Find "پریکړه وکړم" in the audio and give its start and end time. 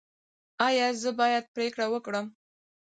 1.55-2.25